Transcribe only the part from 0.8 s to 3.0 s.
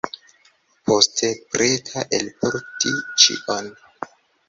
Poste, preta elporti